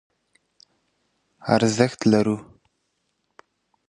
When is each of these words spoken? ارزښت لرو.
ارزښت 1.55 1.99
لرو. 2.11 2.37